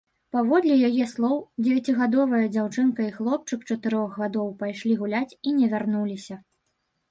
Паводле 0.35 0.77
яе 0.87 1.05
слоў, 1.11 1.35
дзевяцігадовая 1.65 2.39
дзяўчынка 2.55 3.01
і 3.09 3.13
хлопчык 3.19 3.67
чатырох 3.69 4.19
гадоў 4.25 4.51
пайшлі 4.65 4.99
гуляць 5.05 5.37
і 5.47 5.57
не 5.61 5.71
вярнуліся. 5.77 6.43